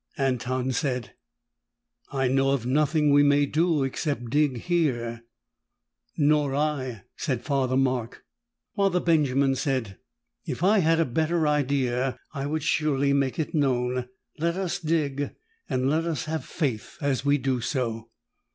Anton 0.17 0.71
said, 0.71 1.13
"I 2.11 2.27
know 2.27 2.53
of 2.53 2.65
nothing 2.65 3.11
we 3.11 3.21
may 3.21 3.45
do 3.45 3.83
except 3.83 4.31
dig 4.31 4.61
here." 4.61 5.21
"Nor 6.17 6.55
I," 6.55 7.03
said 7.15 7.43
Father 7.43 7.77
Mark. 7.77 8.23
Father 8.75 8.99
Benjamin 8.99 9.53
said, 9.53 9.99
"If 10.43 10.63
I 10.63 10.79
had 10.79 10.99
a 10.99 11.05
better 11.05 11.47
idea, 11.47 12.17
I 12.33 12.47
would 12.47 12.63
surely 12.63 13.13
make 13.13 13.37
it 13.37 13.53
known. 13.53 14.09
Let 14.39 14.55
us 14.55 14.79
dig, 14.79 15.35
and 15.69 15.87
let 15.87 16.05
us 16.05 16.25
have 16.25 16.45
faith 16.45 16.97
as 16.99 17.23
we 17.23 17.37
do 17.37 17.61
so." 17.61 18.09